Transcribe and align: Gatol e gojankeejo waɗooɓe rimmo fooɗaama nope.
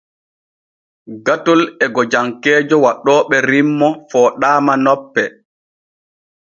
Gatol 1.25 1.61
e 1.83 1.85
gojankeejo 1.95 2.75
waɗooɓe 2.85 3.37
rimmo 3.49 3.87
fooɗaama 4.09 4.73
nope. 4.85 5.23